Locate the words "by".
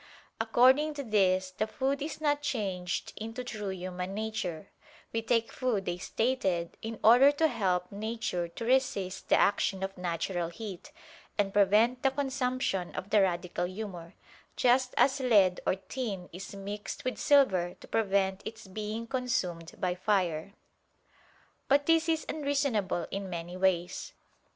19.79-19.93